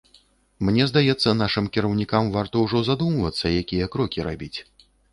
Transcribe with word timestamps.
Мне 0.69 0.87
здаецца, 0.91 1.35
нашым 1.43 1.69
кіраўнікам 1.77 2.33
варта 2.39 2.65
ўжо 2.65 2.83
задумвацца, 2.91 3.55
якія 3.63 3.93
крокі 3.95 4.19
рабіць. 4.33 4.55